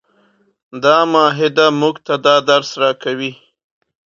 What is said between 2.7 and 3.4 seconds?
راکوي.